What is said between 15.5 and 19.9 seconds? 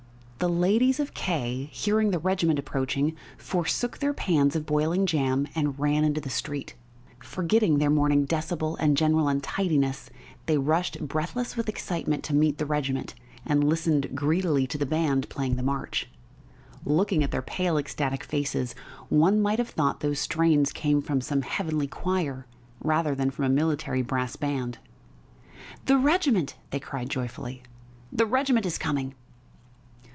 the march. Looking at their pale, ecstatic faces, one might have